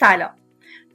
سلام. 0.00 0.30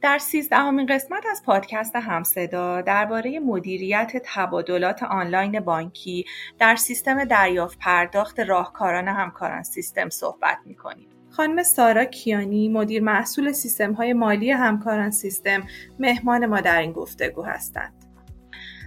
در 0.02 0.18
سیزدهمین 0.18 0.86
قسمت 0.86 1.26
از 1.30 1.42
پادکست 1.46 1.96
همصدا 1.96 2.80
درباره 2.80 3.40
مدیریت 3.40 4.12
تبادلات 4.24 5.02
آنلاین 5.02 5.60
بانکی 5.60 6.24
در 6.58 6.76
سیستم 6.76 7.24
دریافت 7.24 7.78
پرداخت 7.78 8.40
راهکاران 8.40 9.08
همکاران 9.08 9.62
سیستم 9.62 10.08
صحبت 10.08 10.58
می‌کنیم. 10.64 11.08
خانم 11.30 11.62
سارا 11.62 12.04
کیانی 12.04 12.68
مدیر 12.68 13.02
محصول 13.02 13.52
سیستم 13.52 13.92
های 13.92 14.12
مالی 14.12 14.50
همکاران 14.50 15.10
سیستم 15.10 15.62
مهمان 15.98 16.46
ما 16.46 16.60
در 16.60 16.80
این 16.80 16.92
گفتگو 16.92 17.42
هستند. 17.42 17.92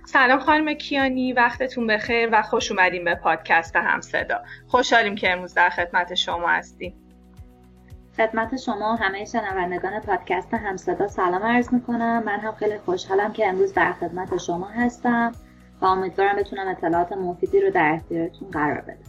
سلام 0.06 0.40
خانم 0.40 0.74
کیانی 0.74 1.34
وقتتون 1.34 1.88
بخیر 1.88 2.30
و 2.32 2.42
خوش 2.42 2.72
اومدیم 2.72 3.04
به 3.04 3.16
پادکست 3.16 3.76
همصدا. 3.76 4.42
خوشحالیم 4.68 5.16
که 5.16 5.32
امروز 5.32 5.54
در 5.54 5.70
خدمت 5.70 6.16
شما 6.16 6.48
هستیم. 6.48 7.07
خدمت 8.18 8.58
شما 8.58 8.96
همه 8.96 9.26
شنوندگان 9.26 10.00
پادکست 10.00 10.54
همصدا 10.54 11.08
سلام 11.08 11.44
عرض 11.44 11.74
می‌کنم. 11.74 12.24
من 12.26 12.40
هم 12.40 12.52
خیلی 12.52 12.78
خوشحالم 12.78 13.34
که 13.34 13.48
امروز 13.48 13.74
در 13.74 13.94
خدمت 13.94 14.38
شما 14.38 14.68
هستم 14.68 15.32
و 15.82 15.86
امیدوارم 15.86 16.36
بتونم 16.36 16.68
اطلاعات 16.68 17.12
مفیدی 17.12 17.62
رو 17.62 17.72
در 17.72 17.92
اختیارتون 17.94 18.50
قرار 18.50 18.82
بدم. 18.82 19.07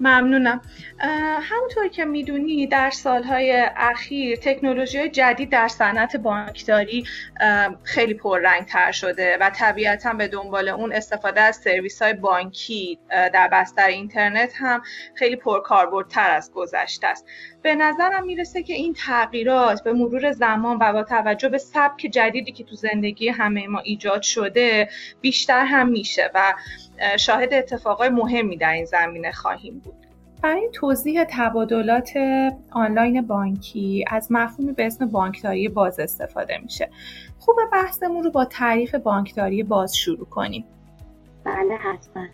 ممنونم. 0.00 0.60
همونطور 1.42 1.88
که 1.88 2.04
می‌دونی 2.04 2.66
در 2.66 2.90
سالهای 2.90 3.66
اخیر 3.76 4.36
تکنولوژی 4.36 5.08
جدید 5.08 5.50
در 5.50 5.68
صنعت 5.68 6.16
بانکداری 6.16 7.04
خیلی 7.82 8.14
پررنگ 8.14 8.64
تر 8.64 8.92
شده 8.92 9.38
و 9.40 9.50
طبیعتا 9.50 10.12
به 10.12 10.28
دنبال 10.28 10.68
اون 10.68 10.92
استفاده 10.92 11.40
از 11.40 11.56
سرویس 11.56 12.02
های 12.02 12.12
بانکی 12.12 12.98
در 13.10 13.48
بستر 13.52 13.86
اینترنت 13.86 14.52
هم 14.56 14.82
خیلی 15.14 15.36
پرکاربردتر 15.36 16.30
از 16.30 16.52
گذشته 16.52 17.06
است. 17.06 17.26
به 17.62 17.74
نظرم 17.74 18.24
می‌رسه 18.26 18.62
که 18.62 18.74
این 18.74 18.94
تغییرات 18.94 19.84
به 19.84 19.92
مرور 19.92 20.32
زمان 20.32 20.78
و 20.80 20.92
با 20.92 21.02
توجه 21.02 21.48
به 21.48 21.58
سبک 21.58 22.00
جدیدی 22.00 22.52
که 22.52 22.64
تو 22.64 22.74
زندگی 22.74 23.28
همه 23.28 23.66
ما 23.66 23.78
ایجاد 23.80 24.22
شده 24.22 24.88
بیشتر 25.20 25.64
هم 25.64 25.88
میشه 25.88 26.30
و 26.34 26.54
شاهد 27.18 27.54
اتفاقای 27.54 28.08
مهمی 28.08 28.56
در 28.56 28.72
این 28.72 28.84
زمینه 28.84 29.32
خواهیم 29.32 29.78
بود. 29.78 29.94
برای 30.42 30.68
توضیح 30.72 31.24
تبادلات 31.24 32.10
آنلاین 32.70 33.26
بانکی 33.26 34.04
از 34.08 34.32
مفهومی 34.32 34.72
به 34.72 34.86
اسم 34.86 35.06
بانکداری 35.06 35.68
باز 35.68 36.00
استفاده 36.00 36.58
میشه. 36.58 36.90
خوب 37.38 37.56
بحثمون 37.72 38.24
رو 38.24 38.30
با 38.30 38.44
تعریف 38.44 38.94
بانکداری 38.94 39.62
باز 39.62 39.96
شروع 39.96 40.26
کنیم. 40.26 40.64
بله 41.44 41.74
حتما. 41.74 42.26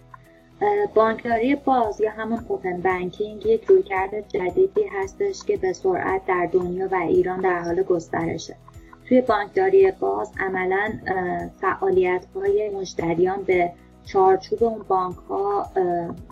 بانکداری 0.95 1.55
باز 1.55 2.01
یا 2.01 2.11
همون 2.11 2.45
اوپن 2.49 2.81
بانکینگ 2.83 3.47
یک 3.47 3.65
رویکرد 3.65 4.29
جدیدی 4.29 4.85
هستش 4.93 5.45
که 5.45 5.57
به 5.57 5.73
سرعت 5.73 6.27
در 6.27 6.49
دنیا 6.53 6.89
و 6.89 6.95
ایران 6.95 7.41
در 7.41 7.59
حال 7.59 7.83
گسترشه. 7.83 8.57
توی 9.09 9.21
بانکداری 9.21 9.93
باز 10.01 10.33
عملا 10.41 10.93
فعالیت 11.61 12.27
های 12.35 12.71
مشتریان 12.71 13.43
به 13.43 13.73
چارچوب 14.07 14.65
اون 14.65 14.83
بانک 14.89 15.17
ها 15.17 15.67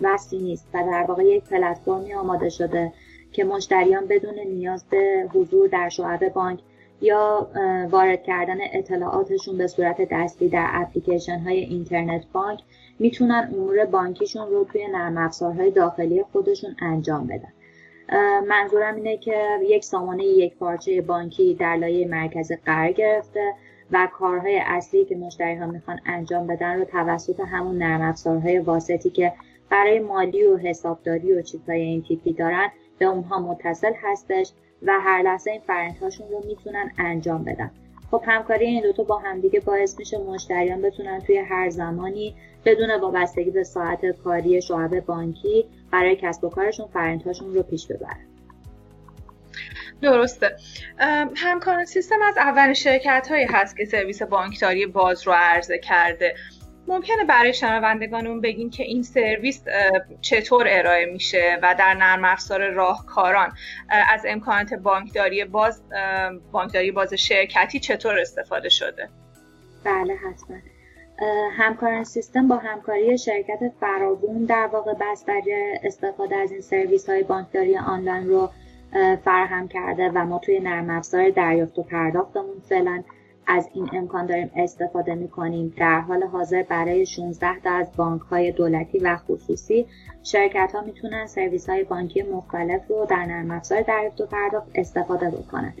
وصلی 0.01 0.39
نیست 0.39 0.67
و 0.73 0.83
در 0.83 1.05
واقع 1.07 1.23
یک 1.23 1.43
پلتفرمی 1.43 2.13
آماده 2.13 2.49
شده 2.49 2.93
که 3.31 3.43
مشتریان 3.43 4.05
بدون 4.07 4.39
نیاز 4.39 4.85
به 4.89 5.29
حضور 5.33 5.67
در 5.67 5.89
شعب 5.89 6.29
بانک 6.33 6.59
یا 7.01 7.47
وارد 7.91 8.23
کردن 8.23 8.57
اطلاعاتشون 8.73 9.57
به 9.57 9.67
صورت 9.67 9.97
دستی 10.11 10.49
در 10.49 10.69
اپلیکیشن 10.73 11.39
های 11.39 11.59
اینترنت 11.59 12.25
بانک 12.33 12.59
می‌تونن 12.99 13.49
امور 13.53 13.85
بانکیشون 13.85 14.47
رو 14.47 14.63
توی 14.63 14.87
نرم 14.87 15.17
افزارهای 15.17 15.71
داخلی 15.71 16.23
خودشون 16.31 16.75
انجام 16.81 17.27
بدن. 17.27 17.53
منظورم 18.47 18.95
اینه 18.95 19.17
که 19.17 19.59
یک 19.63 19.83
سامانه 19.83 20.23
یک 20.23 20.55
پارچه 20.55 21.01
بانکی 21.01 21.53
در 21.53 21.75
لایه 21.75 22.07
مرکز 22.07 22.51
قرار 22.65 22.91
گرفته 22.91 23.53
و 23.91 24.07
کارهای 24.13 24.61
اصلی 24.65 25.05
که 25.05 25.15
مشتری 25.15 25.55
ها 25.55 25.65
می‌خوان 25.65 25.99
انجام 26.05 26.47
بدن 26.47 26.77
رو 26.77 26.85
توسط 26.85 27.39
همون 27.39 27.77
نرم 27.77 28.01
افزارهای 28.01 28.59
واسطی 28.59 29.09
که 29.09 29.33
برای 29.69 29.99
مالی 29.99 30.43
و 30.43 30.57
حسابداری 30.57 31.33
و 31.33 31.41
چیزهای 31.41 31.81
این 31.81 32.01
تیپی 32.01 32.33
دارن 32.33 32.69
به 32.99 33.05
اونها 33.05 33.39
متصل 33.39 33.93
هستش 34.01 34.51
و 34.81 34.99
هر 34.99 35.21
لحظه 35.21 35.51
این 35.51 35.61
فرنتهاشون 35.61 36.27
رو 36.29 36.41
می‌تونن 36.47 36.91
انجام 36.97 37.43
بدن. 37.43 37.71
خب 38.11 38.21
همکاری 38.25 38.65
این 38.65 38.83
دوتا 38.83 39.03
با 39.03 39.17
همدیگه 39.17 39.59
باعث 39.59 39.99
میشه 39.99 40.17
مشتریان 40.17 40.81
بتونن 40.81 41.19
توی 41.19 41.37
هر 41.37 41.69
زمانی 41.69 42.35
بدون 42.65 42.99
وابستگی 43.01 43.51
به 43.51 43.63
ساعت 43.63 44.05
کاری 44.05 44.61
شعب 44.61 44.99
بانکی 44.99 45.65
برای 45.91 46.17
کسب 46.21 46.43
و 46.43 46.49
کارشون 46.49 46.87
فرنتهاشون 46.87 47.53
رو 47.53 47.63
پیش 47.63 47.87
ببرن. 47.87 48.34
درسته. 50.05 50.55
همکاران 51.35 51.85
سیستم 51.85 52.21
از 52.27 52.37
اول 52.37 52.73
شرکت 52.73 53.27
هایی 53.29 53.45
هست 53.45 53.77
که 53.77 53.85
سرویس 53.85 54.21
بانکداری 54.21 54.85
باز 54.85 55.27
رو 55.27 55.33
عرضه 55.33 55.77
کرده. 55.77 56.35
ممکنه 56.87 57.23
برای 57.23 57.53
شنوندگانمون 57.53 58.41
بگین 58.41 58.69
که 58.69 58.83
این 58.83 59.03
سرویس 59.03 59.63
چطور 60.21 60.65
ارائه 60.69 61.05
میشه 61.05 61.59
و 61.63 61.75
در 61.79 61.93
نرم 61.93 62.25
افزار 62.25 62.69
راهکاران 62.69 63.51
از 63.89 64.25
امکانات 64.27 64.73
بانکداری 64.73 65.45
باز 65.45 65.81
بانکداری 66.51 66.91
باز 66.91 67.13
شرکتی 67.13 67.79
چطور 67.79 68.19
استفاده 68.19 68.69
شده؟ 68.69 69.09
بله 69.83 70.13
حتما. 70.15 70.57
همکاران 71.57 72.03
سیستم 72.03 72.47
با 72.47 72.57
همکاری 72.57 73.17
شرکت 73.17 73.59
فراوون 73.79 74.45
در 74.45 74.69
واقع 74.73 74.93
بستر 74.93 75.41
استفاده 75.83 76.35
از 76.35 76.51
این 76.51 76.61
سرویس 76.61 77.09
های 77.09 77.23
بانکداری 77.23 77.77
آنلاین 77.77 78.27
رو 78.27 78.51
فراهم 79.23 79.67
کرده 79.67 80.11
و 80.15 80.25
ما 80.25 80.39
توی 80.39 80.59
نرم 80.59 80.89
افزار 80.89 81.29
دریافت 81.29 81.79
و 81.79 81.83
پرداختمون 81.83 82.59
فعلا 82.69 83.03
از 83.47 83.69
این 83.73 83.89
امکان 83.93 84.25
داریم 84.25 84.51
استفاده 84.55 85.15
می 85.15 85.27
کنیم 85.27 85.73
در 85.77 85.99
حال 85.99 86.23
حاضر 86.23 86.63
برای 86.63 87.05
16 87.05 87.59
تا 87.59 87.69
از 87.69 87.87
بانک 87.97 88.21
های 88.21 88.51
دولتی 88.51 88.99
و 88.99 89.17
خصوصی 89.17 89.85
شرکت 90.23 90.71
ها 90.75 90.81
می‌تونن 90.81 91.25
سرویس 91.27 91.69
های 91.69 91.83
بانکی 91.83 92.23
مختلف 92.23 92.81
رو 92.89 93.05
در 93.05 93.25
نرم 93.25 93.51
افزار 93.51 93.81
دریافت 93.81 94.21
و 94.21 94.25
پرداخت 94.25 94.67
استفاده 94.75 95.29
بکنن. 95.29 95.73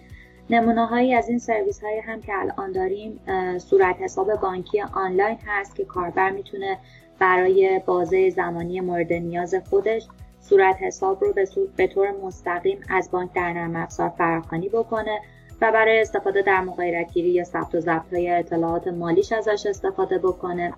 نمونه 0.49 0.85
هایی 0.85 1.13
از 1.13 1.29
این 1.29 1.39
سرویس 1.39 1.83
های 1.83 1.99
هم 1.99 2.21
که 2.21 2.33
الان 2.35 2.71
داریم 2.71 3.19
صورت 3.57 3.95
حساب 3.99 4.35
بانکی 4.35 4.81
آنلاین 4.81 5.37
هست 5.45 5.75
که 5.75 5.85
کاربر 5.85 6.29
می‌تونه 6.29 6.77
برای 7.19 7.81
بازه 7.85 8.29
زمانی 8.29 8.79
مورد 8.81 9.13
نیاز 9.13 9.55
خودش 9.69 10.07
صورت 10.49 10.75
حساب 10.81 11.23
رو 11.23 11.33
به 11.75 11.87
طور 11.87 12.11
مستقیم 12.11 12.79
از 12.89 13.11
بانک 13.11 13.33
در 13.33 13.53
نرم 13.53 13.75
افزار 13.75 14.09
فراخوانی 14.09 14.69
بکنه 14.69 15.19
و 15.61 15.71
برای 15.71 16.01
استفاده 16.01 16.41
در 16.41 16.61
مغایرتگیری 16.61 17.29
یا 17.29 17.43
ثبت 17.43 17.75
و 17.75 17.79
ضبط 17.79 18.13
های 18.13 18.29
اطلاعات 18.29 18.87
مالیش 18.87 19.31
ازش 19.31 19.65
استفاده 19.65 20.17
بکنه. 20.17 20.73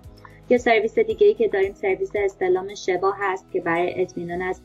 یه 0.50 0.58
سرویس 0.58 0.98
دیگه 0.98 1.26
ای 1.26 1.34
که 1.34 1.48
داریم 1.48 1.74
سرویس 1.74 2.12
استلام 2.14 2.74
شبا 2.74 3.12
هست 3.18 3.52
که 3.52 3.60
برای 3.60 4.02
اطمینان 4.02 4.42
از 4.42 4.60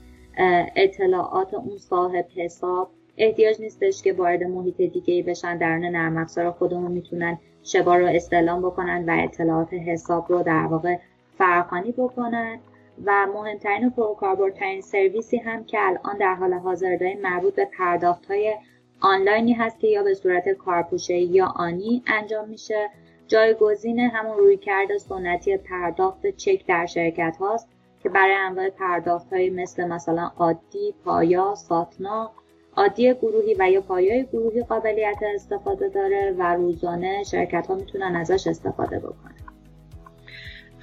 اطلاعات 0.76 1.54
اون 1.54 1.78
صاحب 1.78 2.26
حساب 2.36 2.90
احتیاج 3.18 3.62
نیستش 3.62 4.02
که 4.02 4.14
وارد 4.14 4.44
محیط 4.44 4.78
دیگه 4.78 5.14
ای 5.14 5.22
بشن. 5.22 5.58
درون 5.58 5.86
نرم 5.86 6.18
افزار 6.18 6.52
خودمون 6.52 6.92
می‌تونن 6.92 7.38
شبا 7.64 7.96
رو 7.96 8.06
استعلام 8.06 8.62
بکنن 8.62 9.06
و 9.08 9.18
اطلاعات 9.24 9.74
حساب 9.74 10.26
رو 10.30 10.44
در 10.44 10.66
واقع 10.66 10.98
فراخوانی 11.38 11.92
بکنن. 11.92 12.60
و 13.06 13.28
مهمترین 13.34 13.88
و 13.88 13.90
پرکاربردترین 13.90 14.82
سرویسی 14.82 15.38
هم 15.38 15.64
که 15.64 15.78
الان 15.82 16.18
در 16.18 16.34
حال 16.36 16.54
حاضر 16.54 16.96
داریم 16.96 17.22
مربوط 17.22 17.56
به 17.56 17.68
پرداخت 17.78 18.26
های 18.26 18.56
آنلاینی 19.02 19.54
هست 19.54 19.80
که 19.80 19.88
یا 19.88 20.04
به 20.04 20.14
صورت 20.14 20.50
کارپوشه 20.50 21.18
یا 21.18 21.46
آنی 21.46 22.04
انجام 22.08 22.50
میشه. 22.50 22.90
جایگزین 23.28 24.00
همون 24.00 24.38
روی 24.38 24.58
کرده 24.58 24.98
سنتی 24.98 25.58
پرداخت 25.58 26.28
چک 26.28 26.66
در 26.68 26.86
شرکت 26.86 27.38
هاست 27.40 27.68
که 28.04 28.10
برای 28.10 28.36
انواع 28.36 28.70
پرداخت 28.70 29.34
های 29.34 29.50
مثل 29.50 29.88
مثلا 29.88 30.32
عادی، 30.38 30.94
پایا، 31.06 31.56
ساتنا، 31.56 32.32
عادی 32.76 33.14
گروهی 33.14 33.56
و 33.60 33.70
یا 33.70 33.82
پایای 33.82 34.24
گروهی 34.24 34.64
قابلیت 34.64 35.20
استفاده 35.36 35.90
داره 35.90 36.36
و 36.38 36.56
روزانه 36.56 37.24
شرکت 37.24 37.68
ها 37.68 37.76
می‌تونن 37.76 38.16
ازش 38.16 38.48
استفاده 38.48 39.00
بکنن. 39.00 39.33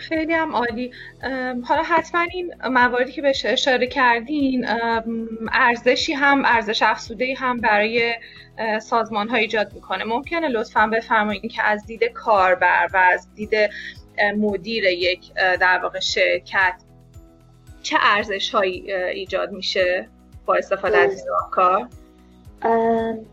خیلی 0.00 0.32
هم 0.32 0.56
عالی. 0.56 0.92
حالا 1.64 1.82
حتما 1.82 2.20
این 2.20 2.54
مواردی 2.64 3.12
که 3.12 3.22
بهش 3.22 3.46
اشاره 3.46 3.86
کردین 3.86 4.66
ارزشی 5.52 6.12
هم 6.12 6.44
ارزش 6.44 6.82
افزوده 6.82 7.34
هم 7.38 7.56
برای 7.56 8.14
سازمان 8.80 9.28
ها 9.28 9.36
ایجاد 9.36 9.72
می‌کنه. 9.74 10.04
ممکنه 10.04 10.48
لطفا 10.48 10.86
بفرمایید 10.86 11.52
که 11.52 11.62
از 11.62 11.86
دید 11.86 12.04
کاربر 12.04 12.88
و 12.92 12.96
از 12.96 13.34
دید 13.34 13.54
مدیر 14.36 14.84
یک 14.84 15.34
در 15.34 15.80
واقع 15.82 16.00
شرکت 16.00 16.74
چه 17.82 17.96
ارزش 18.00 18.50
هایی 18.50 18.92
ایجاد 18.92 19.52
میشه 19.52 20.08
با 20.46 20.54
استفاده 20.54 20.98
از 20.98 21.10
این 21.10 21.24
کار؟ 21.50 21.88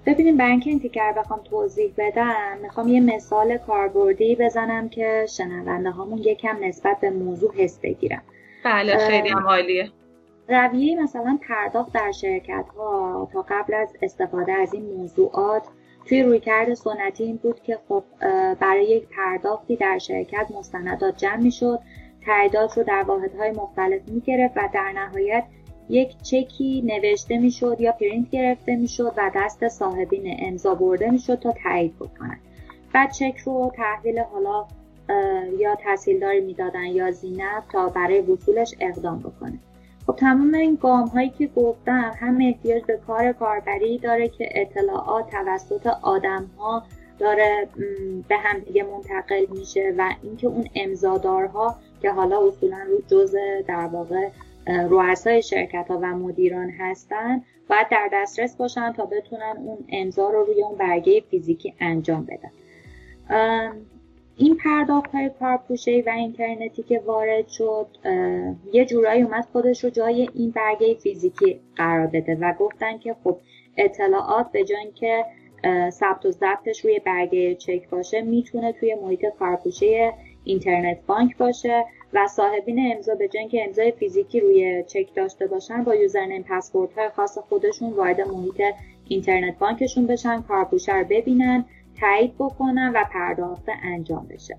ببینیم 0.05 0.37
برای 0.37 0.51
اینکه 0.51 0.69
این 0.69 0.79
تیکر 0.79 1.11
بخوام 1.11 1.39
توضیح 1.43 1.93
بدم 1.97 2.57
می‌خوام 2.61 2.87
یه 2.87 2.99
مثال 2.99 3.57
کاربردی 3.57 4.35
بزنم 4.35 4.89
که 4.89 5.25
شنونده 5.29 5.89
هامون 5.89 6.17
یکم 6.17 6.57
نسبت 6.61 6.99
به 6.99 7.09
موضوع 7.09 7.53
حس 7.55 7.79
بگیرم 7.79 8.21
بله 8.65 8.97
خیلی 8.97 9.29
هم 9.29 9.47
عالیه. 9.47 9.91
رویه 10.49 11.03
مثلا 11.03 11.39
پرداخت 11.41 11.93
در 11.93 12.11
شرکت 12.11 12.65
ها 12.77 13.29
تا 13.33 13.45
قبل 13.49 13.73
از 13.73 13.95
استفاده 14.01 14.53
از 14.53 14.73
این 14.73 14.85
موضوعات 14.85 15.63
توی 16.05 16.23
رویکرد 16.23 16.73
سنتی 16.73 17.23
این 17.23 17.35
بود 17.37 17.61
که 17.63 17.77
خب 17.89 18.03
برای 18.59 18.85
یک 18.85 19.07
پرداختی 19.07 19.75
در 19.75 19.97
شرکت 19.97 20.47
مستندات 20.59 21.17
جمع 21.17 21.37
می‌شد 21.37 21.79
تعداد 22.25 22.69
رو 22.77 22.83
در 22.83 23.03
واحدهای 23.07 23.51
مختلف 23.51 24.01
می‌گرفت 24.09 24.57
و 24.57 24.69
در 24.73 24.91
نهایت 24.91 25.43
یک 25.89 26.21
چکی 26.21 26.83
نوشته 26.85 27.37
می‌شد 27.37 27.77
یا 27.79 27.91
پرینت 27.91 28.29
گرفته 28.29 28.75
می‌شد 28.75 29.13
و 29.17 29.31
دست 29.35 29.67
صاحبین 29.67 30.35
امضا 30.39 30.75
برده 30.75 31.11
می‌شد 31.11 31.39
تا 31.39 31.53
تایید 31.63 31.95
بکنن. 31.95 32.39
بعد 32.93 33.11
چک 33.11 33.37
رو 33.45 33.71
تحویل 33.75 34.19
حالا 34.19 34.65
یا 35.59 35.75
تحصیلداری 35.75 36.41
می‌دادن 36.41 36.85
یا 36.85 37.11
زینب 37.11 37.63
تا 37.71 37.89
برای 37.89 38.21
وصولش 38.21 38.75
اقدام 38.79 39.19
بکنه. 39.19 39.59
خب 40.07 40.15
تمام 40.15 40.53
این 40.53 40.77
گام 40.81 41.07
هایی 41.07 41.29
که 41.29 41.47
گفتم 41.55 42.11
هم 42.19 42.37
احتیاج 42.41 42.83
به 42.83 42.99
کار 43.07 43.31
کاربری 43.31 43.97
داره 43.97 44.27
که 44.27 44.49
اطلاعات 44.51 45.29
توسط 45.29 45.87
آدم 46.01 46.49
ها 46.59 46.83
داره 47.19 47.67
به 48.27 48.37
هم 48.37 48.59
دیگه 48.59 48.83
منتقل 48.83 49.45
میشه 49.49 49.93
و 49.97 50.13
اینکه 50.23 50.47
اون 50.47 50.65
امضادارها 50.75 51.75
که 52.01 52.11
حالا 52.11 52.47
اصولا 52.47 52.77
رو 52.87 53.01
جز 53.07 53.35
در 53.67 53.87
واقع 53.87 54.29
رؤسای 54.67 55.41
شرکت 55.41 55.85
ها 55.89 55.97
و 55.97 56.05
مدیران 56.05 56.69
هستن 56.69 57.41
باید 57.69 57.87
در 57.91 58.09
دسترس 58.13 58.55
باشن 58.55 58.93
تا 58.93 59.05
بتونن 59.05 59.55
اون 59.57 59.77
امضا 59.89 60.29
رو 60.29 60.43
روی 60.43 60.63
اون 60.63 60.77
برگه 60.77 61.21
فیزیکی 61.21 61.73
انجام 61.79 62.25
بدن. 62.25 62.51
این 64.37 64.57
پرداخت 64.57 65.11
های 65.11 65.31
کارپوشه 65.39 66.03
و 66.05 66.09
اینترنتی 66.09 66.83
که 66.83 66.99
وارد 66.99 67.47
شد 67.47 67.87
یه 68.73 68.85
جورایی 68.85 69.21
اومد 69.21 69.47
خودش 69.51 69.83
رو 69.83 69.89
جای 69.89 70.29
این 70.33 70.51
برگه 70.51 70.93
فیزیکی 70.93 71.59
قرار 71.75 72.07
بده 72.07 72.35
و 72.41 72.53
گفتن 72.53 72.97
که 72.97 73.15
خب 73.23 73.37
اطلاعات 73.77 74.51
به 74.51 74.63
جای 74.63 74.91
که 74.95 75.25
ثبت 75.89 76.25
و 76.25 76.31
ضبطش 76.31 76.85
روی 76.85 76.99
برگه 76.99 77.55
چک 77.55 77.89
باشه 77.89 78.21
می‌تونه 78.21 78.71
توی 78.71 78.95
محیط 78.95 79.25
کارپوشه 79.39 80.13
اینترنت 80.43 80.97
بانک 81.07 81.37
باشه. 81.37 81.85
و 82.13 82.27
صاحبین 82.27 82.93
امضا 82.95 83.15
به 83.15 83.27
جای 83.27 83.47
که 83.47 83.63
امضای 83.65 83.91
فیزیکی 83.91 84.39
روی 84.39 84.83
چک 84.87 85.15
داشته 85.15 85.47
باشن 85.47 85.83
با 85.83 85.95
یوزرنیم 85.95 86.45
پسورد 86.49 86.93
های 86.93 87.09
خاص 87.09 87.37
خودشون 87.37 87.93
وارد 87.93 88.21
محیط 88.21 88.61
اینترنت 89.07 89.59
بانکشون 89.59 90.07
بشن 90.07 90.41
کارپوشه 90.41 90.95
رو 90.95 91.05
ببینن 91.09 91.65
تایید 91.99 92.35
بکنن 92.35 92.91
و 92.95 93.03
پرداخت 93.13 93.65
انجام 93.83 94.27
بشه. 94.27 94.57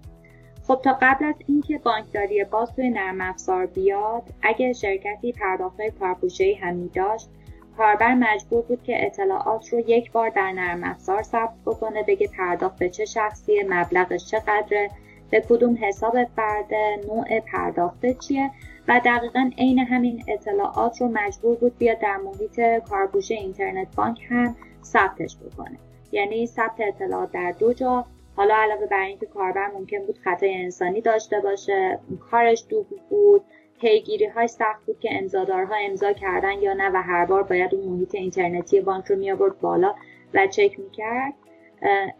خب 0.66 0.80
تا 0.84 0.98
قبل 1.02 1.24
از 1.24 1.34
اینکه 1.46 1.78
بانکداری 1.78 2.44
باز 2.44 2.72
توی 2.72 2.90
نرم 2.90 3.20
افزار 3.20 3.66
بیاد 3.66 4.22
اگه 4.42 4.72
شرکتی 4.72 5.32
پرداخت 5.32 5.80
های 5.80 6.54
هم 6.54 6.86
داشت 6.94 7.28
کاربر 7.76 8.14
مجبور 8.14 8.62
بود 8.62 8.82
که 8.82 9.06
اطلاعات 9.06 9.68
رو 9.68 9.80
یک 9.80 10.12
بار 10.12 10.28
در 10.28 10.52
نرم 10.52 10.84
افزار 10.84 11.22
ثبت 11.22 11.54
بکنه 11.66 12.02
بگه 12.02 12.28
پرداخت 12.28 12.78
به 12.78 12.88
چه 12.88 13.04
شخصی 13.04 13.62
مبلغش 13.68 14.26
چقدره. 14.26 14.90
به 15.30 15.40
کدوم 15.48 15.78
حساب 15.80 16.24
فرده 16.36 17.00
نوع 17.08 17.40
پرداخت 17.40 18.18
چیه 18.18 18.50
و 18.88 19.00
دقیقا 19.04 19.50
عین 19.58 19.78
همین 19.78 20.24
اطلاعات 20.28 21.00
رو 21.00 21.08
مجبور 21.08 21.56
بود 21.56 21.78
بیاد 21.78 21.98
در 21.98 22.16
محیط 22.16 22.60
کارگوش 22.90 23.30
اینترنت 23.30 23.96
بانک 23.96 24.18
هم 24.30 24.56
ثبتش 24.82 25.36
بکنه. 25.36 25.78
یعنی 26.12 26.46
ثبت 26.46 26.80
اطلاعات 26.80 27.32
در 27.32 27.54
دو 27.58 27.72
جا. 27.72 28.04
حالا 28.36 28.54
علاوه 28.54 28.86
بر 28.86 29.02
اینکه 29.02 29.26
کاربر 29.26 29.70
ممکن 29.74 30.06
بود 30.06 30.18
خطای 30.18 30.54
انسانی 30.54 31.00
داشته 31.00 31.40
باشه 31.40 31.98
کارش 32.30 32.64
دوبل 32.68 32.96
بود 33.10 33.42
پیگیری 33.80 34.26
های 34.26 34.48
سخت 34.48 34.86
بود 34.86 35.00
که 35.00 35.08
امضادارها 35.12 35.74
امضا 35.76 36.12
کردن 36.12 36.62
یا 36.62 36.72
نه 36.72 36.90
و 36.94 37.02
هر 37.02 37.24
بار 37.24 37.42
باید 37.42 37.74
اون 37.74 37.88
محیط 37.88 38.14
اینترنتی 38.14 38.80
بانک 38.80 39.04
رو 39.04 39.16
می 39.16 39.30
آورد 39.30 39.60
بالا 39.60 39.94
و 40.34 40.46
چک 40.46 40.80
می‌کرد. 40.80 41.34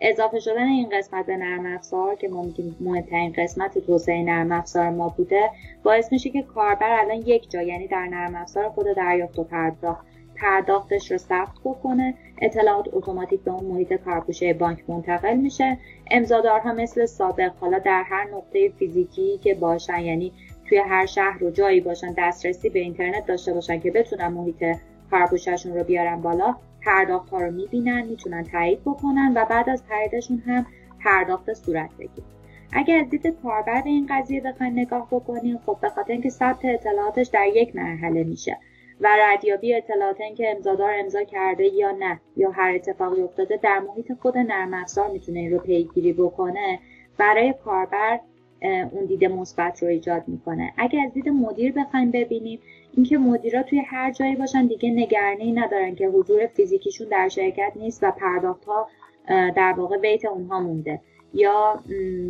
اضافه 0.01 0.41
شدن 0.41 0.67
این 0.67 0.89
قسمت 0.93 1.27
به 1.27 1.37
نرم 1.37 1.67
افزار 1.67 2.15
که 2.15 2.29
ممکن 2.29 2.77
مهمترین 2.81 3.33
قسمت 3.33 3.79
توسعه 3.79 4.23
نرم 4.23 4.53
افزار 4.53 4.91
ما 4.91 5.09
بوده 5.09 5.51
باعث 5.83 6.13
میشه 6.13 6.31
که 6.31 6.43
کاربر 6.43 7.01
الان 7.01 7.23
یک 7.27 7.51
جا 7.51 7.63
یعنی 7.63 7.87
در 7.87 8.07
نرم 8.07 8.35
افزار 8.35 8.69
خود 8.69 8.87
دریافت 8.97 9.39
و 9.39 9.45
پرداخت 9.45 10.07
پرداختش 10.41 11.13
رو 11.13 11.19
ثبت 11.19 11.55
بکنه. 11.65 12.15
اطلاعات 12.43 12.87
اتوماتیک 12.93 13.41
به 13.41 13.51
اون 13.51 13.65
محیط 13.65 13.93
کارپوشه 13.93 14.55
بانک 14.55 14.91
منتقل 14.91 15.37
میشه. 15.37 15.79
امضادارها 16.11 16.73
مثل 16.73 17.07
سابق 17.07 17.53
حالا 17.61 17.79
در 17.79 18.03
هر 18.03 18.29
نقطه 18.35 18.69
فیزیکی 18.79 19.39
که 19.39 19.55
باشن 19.55 20.01
یعنی 20.01 20.33
توی 20.69 20.79
هر 20.79 21.07
شهر 21.07 21.45
و 21.45 21.51
جایی 21.51 21.81
باشن 21.81 22.15
دسترسی 22.19 22.69
به 22.69 22.79
اینترنت 22.79 23.27
داشته 23.27 23.53
باشن 23.53 23.81
که 23.81 23.91
بتونن 23.91 24.29
محیط 24.29 24.65
کارپوشهشون 25.11 25.75
رو 25.75 25.85
بیارن 25.85 26.21
بالا. 26.21 26.55
پرداخت 26.89 27.31
ها 27.31 27.41
رو 27.41 27.51
می‌بینن 27.51 28.07
می‌تونن 28.07 28.45
تایید 28.45 28.81
بکنن 28.81 29.33
و 29.37 29.45
بعد 29.45 29.71
از 29.71 29.83
تاییدشون 29.89 30.39
هم 30.39 30.67
پرداخت 31.05 31.53
صورت 31.53 31.91
بگیر 31.99 32.25
اگر 32.73 32.99
از 32.99 33.11
دید 33.11 33.27
کاربر 33.27 33.81
به 33.83 33.91
این 33.91 34.07
قضیه 34.11 34.41
بخواین 34.41 34.73
نگاه 34.73 35.09
بکنیم 35.11 35.59
خب 35.67 35.79
به 35.83 35.89
خاطر 35.89 36.13
اینکه 36.13 36.31
ثبت 36.31 36.65
اطلاعاتش 36.65 37.27
در 37.27 37.47
یک 37.47 37.77
مرحله 37.77 38.25
میشه 38.25 38.59
و 39.01 39.09
ردیابی 39.21 39.75
اطلاعات 39.75 40.21
اینکه 40.21 40.51
امضادار 40.57 40.95
امضا 40.95 41.25
کرده 41.25 41.65
یا 41.65 41.91
نه 41.91 42.21
یا 42.37 42.51
هر 42.51 42.75
اتفاقی 42.75 43.23
افتاده 43.23 43.57
در 43.63 43.79
محیط 43.79 44.13
خود 44.13 44.39
نرم 44.39 44.75
افزار 44.75 45.11
می‌تونه 45.11 45.39
این 45.39 45.51
رو 45.51 45.59
پیگیری 45.59 46.13
بکنه 46.13 46.79
برای 47.19 47.55
کاربر 47.65 48.21
اون 48.63 49.05
دید 49.05 49.25
مثبت 49.25 49.83
رو 49.83 49.89
ایجاد 49.89 50.23
می‌کنه. 50.27 50.73
اگر 50.77 51.01
از 51.07 51.13
دید 51.13 51.29
مدیر 51.29 51.73
بخوایم 51.73 52.11
ببینیم 52.11 52.61
اینکه 52.97 53.19
مدیرا 53.19 53.63
توی 53.63 53.79
هر 53.79 54.13
جایی 54.13 54.37
باشن 54.37 54.67
دیگه 54.67 54.91
نگرانی 54.91 55.53
ندارن 55.53 55.95
که 55.95 56.09
حضور 56.09 56.47
فیزیکیشون 56.47 57.09
در 57.09 57.29
شرکت 57.29 57.73
نیست 57.77 58.03
و 58.03 58.11
پرداخت 58.11 58.65
ها 58.65 58.89
در 59.29 59.75
واقع 59.77 59.99
بیت 59.99 60.25
اونها 60.25 60.61
مونده. 60.61 61.01
یا 61.35 61.83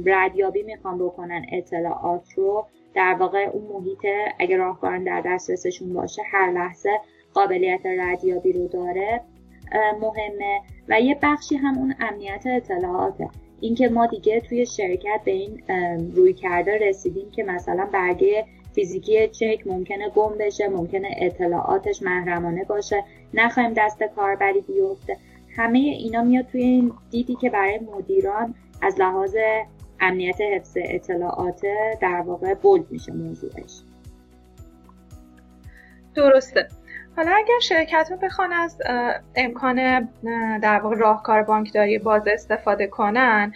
ردیابی 0.07 0.63
می‌خوان 0.63 0.99
بکنن 0.99 1.47
اطلاعات 1.53 2.33
رو 2.37 2.67
در 2.95 3.17
واقع 3.21 3.51
اون 3.53 3.63
محیط 3.73 4.07
اگر 4.39 4.57
راهکاران 4.57 5.05
در 5.05 5.23
دسترسشون 5.27 5.93
باشه 5.93 6.23
هر 6.33 6.53
لحظه 6.53 6.91
قابلیت 7.35 7.81
ردیابی 7.87 8.53
رو 8.53 8.69
داره 8.69 9.21
مهمه. 10.01 10.61
و 10.89 11.01
یه 11.01 11.19
بخشی 11.23 11.57
هم 11.57 11.79
اون 11.79 11.95
امنیت 12.01 12.43
اطلاعاته. 12.47 13.29
اینکه 13.61 13.89
ما 13.89 14.07
دیگه 14.07 14.41
توی 14.41 14.67
شرکت 14.67 15.21
به 15.25 15.31
این 15.31 15.63
روی 16.15 16.33
کرده 16.33 16.79
رسیدیم 16.89 17.31
که 17.31 17.43
مثلا 17.43 17.89
برگه 17.93 18.45
فیزیکی 18.75 19.29
چک 19.29 19.67
ممکنه 19.67 20.09
گم 20.09 20.39
بشه 20.39 20.69
ممکنه 20.69 21.09
اطلاعاتش 21.17 22.03
محرمانه 22.03 22.65
باشه 22.65 23.05
نخواهیم 23.35 23.73
دست 23.77 24.03
کاربری 24.17 24.61
بیفته. 24.61 25.17
همه 25.57 25.79
اینا 25.79 26.23
میاد 26.23 26.47
توی 26.47 26.63
این 26.63 26.93
دیدی 27.11 27.35
که 27.35 27.51
برای 27.51 27.79
مدیران 27.79 28.55
از 28.83 29.01
لحاظ 29.01 29.37
امنیت 30.01 30.41
حفظ 30.41 30.77
اطلاعات 30.77 31.61
در 32.01 32.23
واقع 32.27 32.55
بولد 32.55 32.85
میشه 32.91 33.13
موضوعش. 33.13 33.83
درسته. 36.15 36.69
حالا 37.19 37.33
اگر 37.37 37.59
شرکت 37.63 38.09
ها 38.11 38.17
بخوان 38.17 38.53
از 38.53 38.83
امکان 39.37 40.09
در 40.63 40.81
واقع 40.81 40.97
راهکار 40.97 41.43
بانکداری 41.43 41.99
باز 41.99 42.29
استفاده 42.29 42.87
کنن 42.87 43.53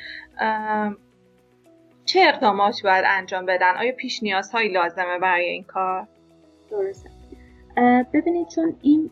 چه 2.05 2.21
اقداماتی 2.29 2.83
باید 2.83 3.05
انجام 3.09 3.47
بدن؟ 3.47 3.77
آیا 3.77 3.93
پیش 3.93 4.23
نیازهایی 4.23 4.69
لازمه 4.69 5.19
برای 5.19 5.45
این 5.45 5.65
کار؟ 5.65 6.07
درسته. 6.71 7.11
ببینید 8.13 8.49
چون 8.49 8.77
این 8.83 9.11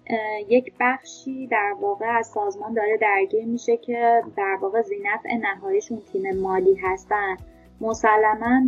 یک 0.49 0.73
بخشی 0.80 1.47
در 1.47 1.75
واقع 1.80 2.07
از 2.19 2.26
سازمان 2.26 2.75
داره 2.75 2.97
درگیر 2.97 3.45
میشه 3.45 3.76
که 3.76 4.23
در 4.37 4.59
واقع 4.61 4.83
زینت 4.83 5.21
نهاییشون 5.42 5.99
تیم 6.12 6.40
مالی 6.40 6.75
هستن. 6.75 7.37
مسلما 7.80 8.62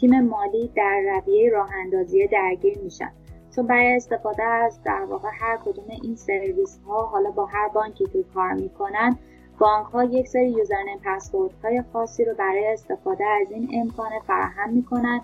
تیم 0.00 0.20
مالی 0.20 0.72
در 0.76 1.20
رویه 1.26 1.50
راه 1.50 1.70
اندازی 1.84 2.26
درگیر 2.26 2.78
میشن. 2.78 3.12
چون 3.56 3.66
برای 3.66 3.96
استفاده 3.96 4.42
از 4.42 4.82
در 4.84 5.04
واقع 5.10 5.28
هر 5.32 5.56
کدوم 5.56 5.84
این 6.02 6.16
سرویس 6.16 6.78
ها 6.86 7.06
حالا 7.06 7.30
با 7.30 7.46
هر 7.46 7.68
بانکی 7.68 8.04
که 8.04 8.24
کار 8.34 8.52
می‌کنن 8.52 9.16
بانک 9.58 9.86
ها 9.86 10.04
یک 10.04 10.28
سری 10.28 10.50
یوزرنیم 10.50 10.98
پسورد 11.04 11.52
های 11.64 11.82
خاصی 11.92 12.24
رو 12.24 12.34
برای 12.34 12.66
استفاده 12.72 13.24
از 13.24 13.50
این 13.50 13.68
امکان 13.74 14.10
فراهم 14.26 14.70
می‌کنن 14.70 15.20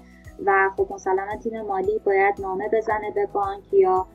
و 0.47 0.71
خب 0.77 0.87
مسلما 0.91 1.37
تیم 1.37 1.61
مالی 1.61 2.01
باید 2.05 2.35
نامه 2.41 2.69
بزنه 2.69 3.11
به 3.11 3.27
بانک 3.27 3.73
یا 3.73 4.07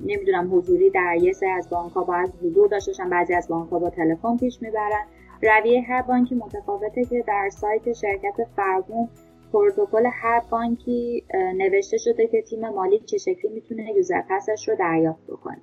نمی‌دونم 0.00 0.54
حضوری 0.54 0.90
در 0.90 1.16
یه 1.20 1.32
سری 1.32 1.50
از 1.50 1.70
بانک 1.70 1.92
ها 1.92 2.04
باید 2.04 2.32
حضور 2.42 2.68
داشته 2.68 3.04
بعضی 3.10 3.34
از 3.34 3.48
بانک 3.48 3.70
ها 3.70 3.78
با 3.78 3.90
تلفن 3.90 4.36
پیش 4.36 4.62
می‌برن. 4.62 5.04
رویه 5.42 5.82
هر 5.82 6.02
بانکی 6.02 6.34
متفاوته 6.34 7.04
که 7.04 7.24
در 7.26 7.50
سایت 7.52 7.92
شرکت 7.92 8.34
فرگون 8.56 9.08
پروتکل 9.52 10.06
هر 10.12 10.40
بانکی 10.50 11.24
نوشته 11.34 11.96
شده 11.96 12.26
که 12.26 12.42
تیم 12.42 12.68
مالی 12.68 12.98
چه 12.98 13.18
شکلی 13.18 13.52
می‌تونه 13.54 13.92
یوزر 13.92 14.22
پسش 14.30 14.68
رو 14.68 14.76
دریافت 14.76 15.26
بکنه. 15.26 15.58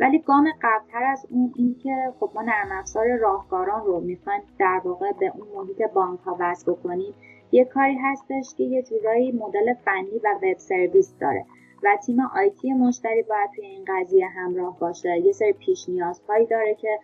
ولی 0.00 0.18
گام 0.18 0.48
قبلتر 0.62 1.04
از 1.04 1.26
اون 1.30 1.52
این 1.56 1.76
که 1.82 2.12
خب 2.20 2.30
ما 2.34 2.42
نرم 2.42 2.68
افزار 2.72 3.16
راهکاران 3.16 3.86
رو 3.86 4.00
می‌خوایم 4.00 4.42
در 4.58 4.80
واقع 4.84 5.12
به 5.12 5.32
اون 5.34 5.48
محیط 5.56 5.82
بانک 5.94 6.20
ها 6.20 6.36
وصل 6.40 6.72
بکنیم 6.72 7.14
یه 7.52 7.64
کاری 7.64 7.96
هستش 8.02 8.54
که 8.56 8.64
یه 8.64 8.82
جورایی 8.82 9.32
مدل 9.32 9.74
فنی 9.74 10.20
و 10.24 10.28
وب 10.42 10.58
سرویس 10.58 11.14
داره 11.20 11.44
و 11.84 11.96
تیم 12.06 12.20
آیتی 12.20 12.72
مشتری 12.72 13.22
باید 13.22 13.50
توی 13.56 13.66
این 13.66 13.84
قضیه 13.88 14.26
همراه 14.26 14.78
باشه. 14.78 15.18
یه 15.18 15.32
سری 15.32 15.52
پیش 15.52 15.88
نیازهایی 15.88 16.46
داره 16.46 16.74
که 16.74 16.98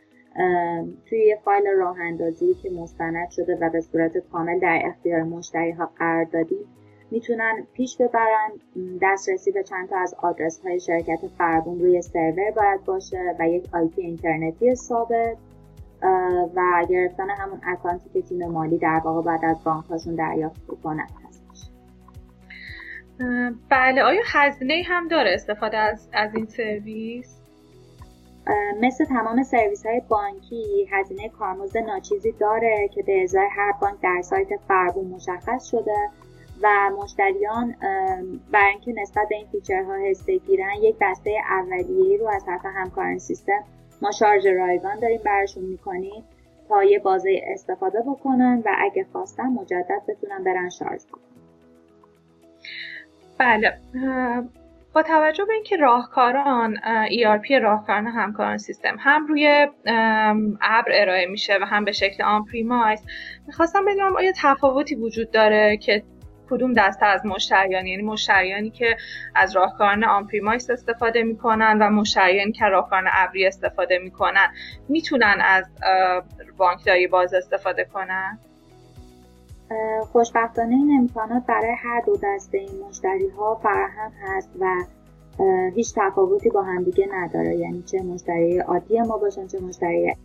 توی 1.07 1.19
یه 1.19 1.39
فایل 1.45 1.67
راه 1.79 2.01
اندازی 2.01 2.55
که 2.55 2.71
مستند 2.71 3.31
شده 3.31 3.59
و 3.61 3.71
به 3.71 3.81
صورت 3.81 4.19
کامل 4.19 4.59
در 4.59 4.83
اختیار 4.85 5.23
مشتری 5.23 5.71
ها 5.71 5.91
قرار 5.99 6.25
دادیم 6.25 6.67
می‌تونن 7.11 7.67
پیش 7.73 7.97
ببرن 7.97 8.51
دسترسی 9.03 9.51
به 9.51 9.63
چند 9.63 9.89
تا 9.89 9.99
از 9.99 10.15
آدرس 10.23 10.61
های 10.65 10.81
شرکت 10.81 11.19
فربون 11.39 11.81
روی 11.81 12.03
سرور 12.03 12.51
باید 12.57 12.85
باشه 12.85 13.37
و 13.39 13.49
یک 13.49 13.75
آیپی 13.75 14.03
اینترنتی 14.03 14.75
ثابت 14.75 15.37
و 16.55 16.87
گرفتن 16.91 17.31
همون 17.31 17.61
اکانتی 17.67 18.11
که 18.15 18.23
تیم 18.23 18.47
مالی 18.47 18.79
در 18.79 19.01
واقع 19.05 19.23
بعد 19.23 19.45
از 19.45 19.65
بانک 19.65 19.85
هاشون 19.85 20.15
دریافت 20.15 20.67
بکنن 20.67 21.07
هستش 21.27 21.71
بله 23.71 24.03
آیا 24.03 24.23
هزینه 24.27 24.83
هم 24.87 25.09
داره 25.09 25.35
استفاده 25.35 25.77
از, 25.77 26.09
از 26.13 26.35
این 26.35 26.47
سرویس؟ 26.47 27.38
مثل 28.81 29.05
تمام 29.05 29.43
سرویس 29.43 29.87
های 29.87 30.03
بانکی 30.09 30.89
هزینه 30.93 31.29
کارمزد 31.29 31.79
ناچیزی 31.79 32.33
داره 32.33 32.89
که 32.95 33.03
به 33.03 33.23
ازای 33.23 33.47
هر 33.51 33.73
بانک 33.73 34.01
در 34.01 34.23
سایت 34.23 34.49
فربون 34.69 35.07
مشخص 35.07 35.71
شده 35.71 35.97
و 36.63 36.91
مشتریان 37.03 37.75
برای 38.53 38.71
اینکه 38.71 39.03
نسبت 39.03 39.29
به 39.29 39.37
این 39.37 39.47
فیچرها 39.53 39.95
حسه 39.95 40.39
گیرن 40.39 40.75
یک 40.83 40.97
دسته 41.01 41.31
اولیه 41.51 42.19
رو 42.19 42.29
از 42.29 42.45
طرف 42.45 42.65
همکاران 42.65 43.19
سیستم 43.19 43.65
ما 44.03 44.11
شارژ 44.11 44.47
رایگان 44.47 44.99
داریم 44.99 45.21
براشون 45.25 45.65
می‌کنیم 45.65 46.25
تا 46.69 46.85
یه 46.85 46.99
بازه 46.99 47.41
استفاده 47.47 48.01
بکنن 48.01 48.63
و 48.65 48.71
اگه 48.79 49.07
خواستن 49.13 49.47
مجدد 49.47 50.03
بتونن 50.09 50.45
برن 50.45 50.69
شارژ 50.69 51.07
بکنن. 51.07 51.23
بله. 53.39 53.79
با 54.99 55.03
توجه 55.03 55.45
به 55.45 55.53
اینکه 55.53 55.77
راهکاران 55.77 56.77
ERP 57.07 57.51
راهکاران 57.63 58.07
همکاران 58.07 58.59
سیستم 58.59 58.97
هم 59.01 59.27
روی 59.27 59.69
ابر 60.61 60.89
ارائه 60.93 61.27
میشه 61.27 61.59
و 61.63 61.65
هم 61.65 61.85
به 61.85 61.93
شکل 61.93 62.23
آن 62.23 62.45
پریمایز 62.45 63.03
می‌خواستم 63.47 63.85
بدونم 63.85 64.17
آیا 64.17 64.33
تفاوتی 64.43 64.95
وجود 64.95 65.31
داره 65.31 65.77
که 65.77 66.03
کدوم 66.51 66.73
دسته 66.73 67.07
از 67.07 67.27
مشتریان 67.27 67.87
یعنی 67.87 68.03
مشتریانی 68.03 68.71
که 68.71 68.97
از 69.35 69.57
راهکاران 69.57 70.05
on-premise 70.05 70.71
استفاده 70.71 71.23
می‌کنن 71.23 71.79
و 71.81 71.91
مشتریانی 71.91 72.53
که 72.53 72.65
راهکاران 72.65 73.09
ابری 73.13 73.47
استفاده 73.47 73.99
می‌کنن 73.99 74.49
می‌تونن 74.89 75.39
از 75.41 75.65
بانکداری 76.57 77.07
باز 77.07 77.35
استفاده 77.35 77.85
کنن؟ 77.85 78.39
خوشبختانه 80.13 80.75
این 80.75 80.99
امکانات 81.01 81.47
برای 81.47 81.75
هر 81.79 82.01
دو 82.07 82.17
دسته 82.23 82.59
این 82.59 82.85
مشتری 82.89 83.29
ها 83.29 83.55
فراهم 83.55 84.13
هست 84.23 84.51
و 84.61 84.85
هیچ 85.75 85.95
تفاوتی 85.97 86.51
با 86.51 86.63
همدیگه 86.63 87.09
نداره. 87.13 87.57
یعنی 87.57 87.83
چه 87.83 88.03
مشتری 88.03 88.59
عادی 88.59 89.01
ما 89.01 89.19
باشن 89.19 89.47
چه 89.47 89.61
مشتری 89.61 90.17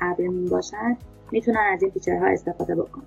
ابریمون 0.00 0.44
باشن 0.44 0.96
می‌تونن 1.32 1.70
از 1.72 1.82
این 1.82 1.92
feature 1.92 2.22
ها 2.22 2.26
استفاده 2.26 2.74
بکنن. 2.74 3.04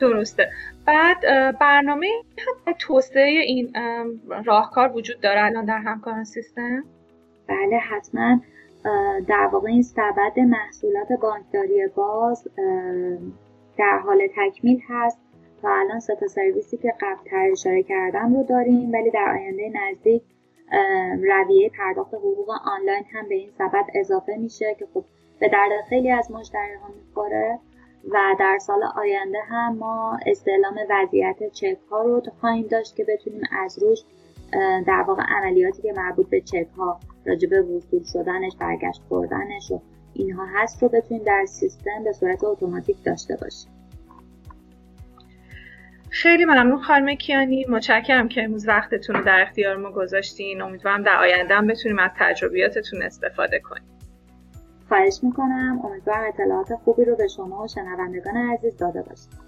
درسته. 0.00 0.50
بعد 0.86 1.20
برنامه 1.58 2.06
توسعه 2.78 3.40
این 3.46 3.72
راهکار 4.44 4.92
وجود 4.96 5.20
داره 5.20 5.44
الان 5.44 5.64
در 5.64 5.78
همکاران 5.78 6.24
سیستم؟ 6.24 6.84
بله 7.48 7.76
حتما. 7.76 8.40
در 9.28 9.48
واقع 9.52 9.68
این 9.68 9.82
سبد 9.82 10.38
محصولات 10.38 11.08
بانکداری 11.22 11.86
باز 11.94 12.48
در 13.78 13.98
حال 13.98 14.28
تکمیل 14.36 14.80
هست 14.88 15.18
تا 15.62 15.68
الان 15.68 16.00
سه 16.00 16.26
سرویسی 16.26 16.76
که 16.76 16.94
قبلتر 17.00 17.48
اشاره 17.52 17.82
کردم 17.82 18.34
رو 18.34 18.42
داریم 18.42 18.92
ولی 18.92 19.10
در 19.10 19.36
آینده 19.38 19.72
نزدیک 19.74 20.22
رویه 21.22 21.70
پرداخت 21.78 22.14
حقوق 22.14 22.50
آنلاین 22.50 23.04
هم 23.12 23.28
به 23.28 23.34
این 23.34 23.50
سبد 23.58 23.84
اضافه 23.94 24.36
میشه 24.36 24.76
که 24.78 24.86
خب 24.94 25.04
به 25.40 25.48
درد 25.48 25.70
خیلی 25.88 26.10
از 26.10 26.30
مشتری 26.30 26.74
ها 26.74 26.88
می‌خوره 26.88 27.58
و 28.10 28.18
در 28.38 28.58
سال 28.60 28.82
آینده 28.96 29.38
هم 29.48 29.76
ما 29.76 30.18
استعلام 30.26 30.74
وضعیت 30.90 31.52
چک 31.52 31.78
ها 31.90 32.02
رو 32.02 32.22
خواهیم 32.40 32.66
داشت 32.66 32.96
که 32.96 33.04
بتونیم 33.04 33.42
از 33.52 33.82
روش 33.82 34.04
در 34.86 35.04
واقع 35.08 35.22
عملیاتی 35.22 35.82
که 35.82 35.92
مربوط 35.92 36.28
به 36.28 36.40
چک 36.40 36.66
ها 36.76 37.00
راجع 37.26 37.48
به 37.48 37.62
وصول 37.62 38.02
شدنش 38.02 38.56
برگشت 38.60 39.02
خوردنش 39.08 39.70
و 39.70 39.80
اینها 40.14 40.46
هست 40.54 40.82
رو 40.82 40.88
بتونیم 40.88 41.24
در 41.24 41.46
سیستم 41.48 42.04
به 42.04 42.12
صورت 42.12 42.44
اتوماتیک 42.44 42.96
داشته 43.04 43.36
باشیم 43.36 43.70
خیلی 46.10 46.44
ممنون 46.44 46.82
خانم 46.82 47.14
کیانی. 47.14 47.66
متشکرم 47.68 48.28
که 48.28 48.44
امروز 48.44 48.68
وقتتون 48.68 49.16
رو 49.16 49.24
در 49.24 49.42
اختیار 49.42 49.76
ما 49.76 49.90
گذاشتین. 49.90 50.62
امیدوارم 50.62 51.02
در 51.02 51.16
آینده 51.16 51.54
هم 51.54 51.66
بتونیم 51.66 51.98
از 51.98 52.10
تجربیاتتون 52.18 53.02
استفاده 53.02 53.58
کنیم. 53.58 53.82
خواهش 54.88 55.20
می‌کنم. 55.22 55.80
امیدوارم 55.84 56.28
اطلاعات 56.28 56.74
خوبی 56.84 57.04
رو 57.04 57.16
به 57.16 57.28
شما 57.28 57.62
و 57.62 57.68
شنوندگان 57.68 58.36
عزیز 58.36 58.76
داده 58.76 59.02
باشید. 59.02 59.47